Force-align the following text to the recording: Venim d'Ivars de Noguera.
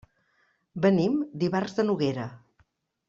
Venim 0.85 1.19
d'Ivars 1.43 1.77
de 1.81 1.87
Noguera. 1.91 2.27